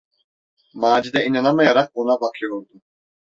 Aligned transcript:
Macide 0.73 1.19
inanamayarak 1.25 1.91
ona 1.95 2.21
bakıyordu. 2.21 2.73